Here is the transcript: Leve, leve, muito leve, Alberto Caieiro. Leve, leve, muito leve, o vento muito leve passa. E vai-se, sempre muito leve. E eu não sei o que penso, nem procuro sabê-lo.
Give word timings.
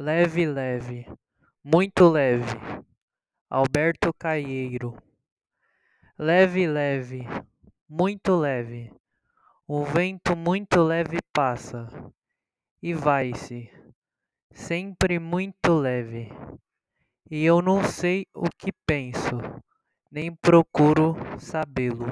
Leve, 0.00 0.46
leve, 0.46 1.06
muito 1.64 2.08
leve, 2.08 2.46
Alberto 3.50 4.14
Caieiro. 4.16 4.96
Leve, 6.16 6.68
leve, 6.68 7.26
muito 7.88 8.36
leve, 8.36 8.92
o 9.66 9.84
vento 9.84 10.36
muito 10.36 10.84
leve 10.84 11.18
passa. 11.32 11.88
E 12.80 12.94
vai-se, 12.94 13.72
sempre 14.52 15.18
muito 15.18 15.74
leve. 15.74 16.28
E 17.28 17.44
eu 17.44 17.60
não 17.60 17.82
sei 17.82 18.24
o 18.32 18.44
que 18.56 18.70
penso, 18.86 19.36
nem 20.12 20.32
procuro 20.32 21.16
sabê-lo. 21.40 22.06